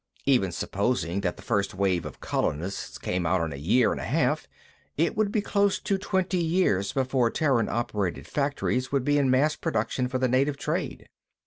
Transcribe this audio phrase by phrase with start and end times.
[0.25, 4.03] Even supposing that the first wave of colonists came out in a year and a
[4.03, 4.47] half,
[4.97, 9.55] it would be close to twenty years before Terran operated factories would be in mass
[9.55, 11.07] production for the native trade.